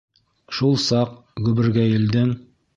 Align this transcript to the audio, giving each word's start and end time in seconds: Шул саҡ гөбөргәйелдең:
Шул 0.59 0.73
саҡ 0.85 1.13
гөбөргәйелдең: 1.45 2.37